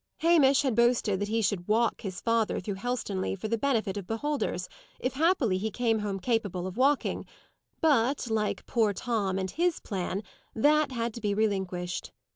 [0.21, 4.07] Hamish had boasted that he should walk his father through Helstonleigh for the benefit of
[4.07, 4.67] beholders,
[4.99, 7.23] if happily he came home capable of walking;
[7.81, 10.23] but, like poor Tom and his plan,
[10.55, 12.11] that had to be relinquished.